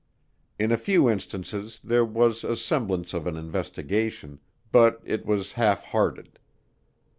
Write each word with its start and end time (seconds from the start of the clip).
In 0.57 0.71
a 0.71 0.77
few 0.81 1.07
instances 1.11 1.79
there 1.83 2.03
was 2.03 2.43
a 2.43 2.55
semblance 2.55 3.13
of 3.13 3.27
an 3.27 3.37
investigation 3.37 4.39
but 4.71 4.99
it 5.05 5.27
was 5.27 5.53
halfhearted. 5.53 6.39